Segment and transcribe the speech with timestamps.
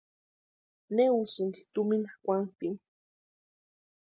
[0.95, 2.79] ¿Né úsïnki tumina kwantpini?